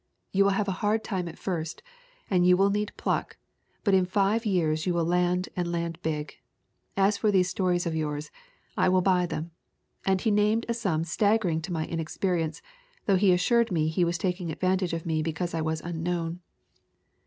[0.33, 1.83] You will have a hard time at first,
[2.27, 3.37] and you will need pluck.
[3.83, 6.37] But in five years you will land and land big.
[6.97, 8.31] As for these stories of yours,
[8.75, 9.51] I will buy them.'
[10.03, 12.63] And he named a sum staggering to my inexperience,
[13.05, 16.39] though he assured me he was taking advantage of me be cause I was unknown.